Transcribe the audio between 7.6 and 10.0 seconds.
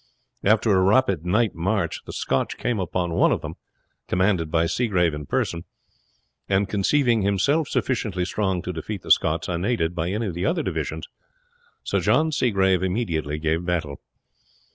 sufficiently strong to defeat the Scots unaided